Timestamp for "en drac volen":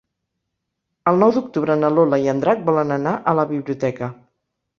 2.33-2.97